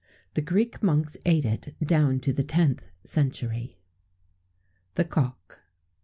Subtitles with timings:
[0.33, 3.77] The Greek monks ate it down to the 10th century.
[4.95, 5.61] THE COCK.